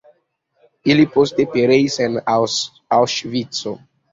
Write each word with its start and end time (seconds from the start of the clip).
Ili 0.93 1.03
poste 1.17 1.45
pereis 1.57 1.99
en 2.09 2.17
Aŭŝvico. 2.39 3.79